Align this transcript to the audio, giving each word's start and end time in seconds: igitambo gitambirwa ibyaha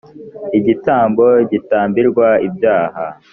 igitambo 0.57 1.25
gitambirwa 1.51 2.27
ibyaha 2.47 3.05